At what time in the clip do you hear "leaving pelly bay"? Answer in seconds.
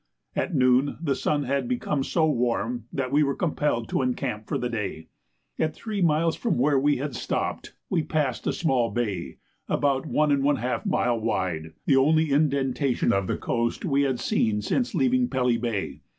14.95-16.01